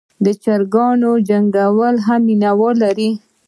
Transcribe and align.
د 0.25 0.27
چرګانو 0.43 1.11
جنګول 1.27 1.95
هم 2.05 2.21
مینه 2.27 2.51
وال 2.59 2.75
لري. 2.83 3.09